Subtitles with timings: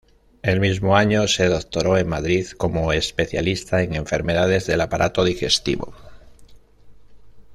[0.41, 5.93] El mismo año, se doctoró en Madrid como especialista en enfermedades del aparato digestivo.